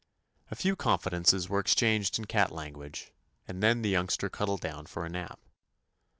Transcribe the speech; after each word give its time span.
A 0.49 0.55
few 0.55 0.75
confidences 0.75 1.47
were 1.47 1.59
exchanged 1.59 2.17
in 2.17 2.25
cat 2.25 2.51
language, 2.51 3.11
and 3.47 3.61
then 3.61 3.83
the 3.83 3.89
youngster 3.89 4.31
cuddled 4.31 4.61
down 4.61 4.87
for 4.87 5.05
a 5.05 5.09
nap. 5.09 5.39